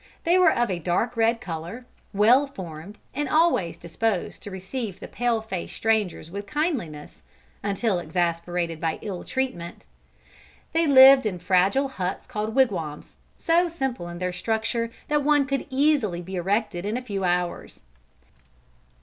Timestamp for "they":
0.23-0.39, 10.73-10.87